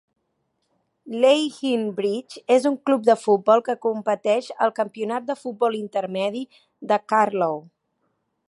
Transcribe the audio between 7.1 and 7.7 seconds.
Carlow.